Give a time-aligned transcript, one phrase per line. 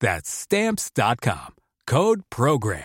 [0.00, 1.54] That's Stamps.com.
[1.86, 2.82] Code Program.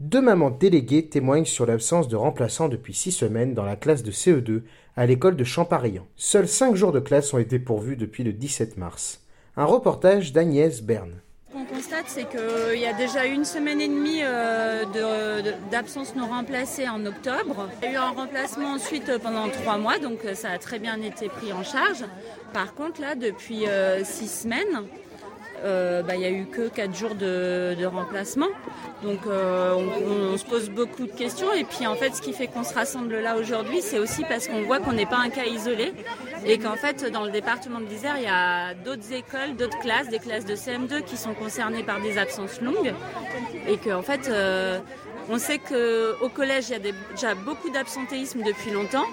[0.00, 4.12] Deux mamans déléguées témoignent sur l'absence de remplaçants depuis six semaines dans la classe de
[4.12, 4.62] CE2
[4.96, 6.06] à l'école de Champarillan.
[6.16, 9.20] Seuls cinq jours de classe ont été pourvus depuis le 17 mars.
[9.56, 11.20] Un reportage d'Agnès Berne.
[11.48, 15.00] Ce qu'on constate, c'est qu'il y a déjà une semaine et demie euh, de- de-
[15.70, 17.68] d'absence non remplacée en octobre.
[17.82, 20.78] Il y a eu un remplacement ensuite pendant trois mois, donc euh, ça a très
[20.78, 22.04] bien été pris en charge.
[22.52, 24.84] Par contre, là, depuis euh, six semaines,
[25.64, 28.46] euh, bah, il n'y a eu que quatre jours de, remplacement.
[29.02, 31.52] Donc on, se pose beaucoup de questions.
[31.52, 34.46] Et puis en fait, ce qui fait qu'on se rassemble là aujourd'hui, c'est aussi parce
[34.46, 35.92] qu'on voit qu'on n'est pas un cas isolé.
[36.46, 40.08] Et qu'en fait, dans le département de l'Isère, il y a d'autres écoles, d'autres classes,
[40.08, 42.94] des classes de CM2 qui sont concernées par des absences longues.
[43.68, 44.30] Et qu'en fait,
[45.28, 49.06] on sait qu'au collège, il y a déjà beaucoup d'absentéisme depuis longtemps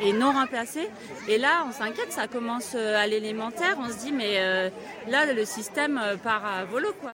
[0.00, 0.88] et non remplacés.
[1.28, 3.76] Et là, on s'inquiète, ça commence euh, à l'élémentaire.
[3.78, 4.70] On se dit, mais euh,
[5.08, 7.12] là, le système euh, part à volo, quoi.